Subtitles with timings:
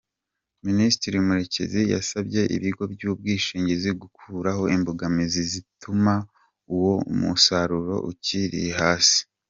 [0.67, 6.13] Minisitiri Murekezi yasabye ibigo by’ubwishngizi gukuraho imbogamizi zituma
[6.73, 9.19] uwo musaruro ukiri hasi.